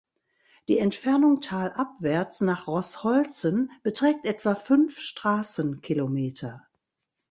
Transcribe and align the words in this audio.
Die 0.67 0.79
Entfernung 0.79 1.41
talabwärts 1.41 2.41
nach 2.41 2.65
Roßholzen 2.65 3.71
beträgt 3.83 4.25
etwa 4.25 4.55
fünf 4.55 4.97
Straßenkilometer. 4.99 6.65